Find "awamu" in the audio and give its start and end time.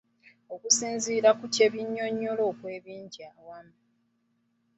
3.35-3.75